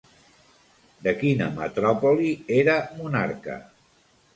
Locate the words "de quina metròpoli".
1.09-2.33